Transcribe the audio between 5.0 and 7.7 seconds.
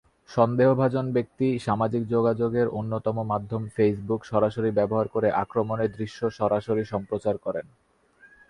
করে আক্রমণের দৃশ্য সরাসরি সম্প্রচার করেন।